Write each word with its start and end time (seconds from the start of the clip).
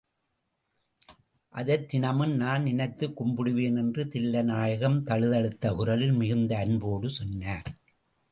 அதைத் 1.49 1.87
தினமும் 1.87 2.35
நான் 2.35 2.63
நினைத்துக் 2.63 3.21
கும்பிடுவேன் 3.21 3.77
என்று 3.77 4.07
தில்லை 4.07 4.41
நாயகம் 4.41 5.03
தழுதழுத்த 5.03 5.73
குரலில் 5.73 6.11
மிகுந்த 6.11 6.57
அன்போடு 6.57 7.09
சொன்னார். 7.09 7.75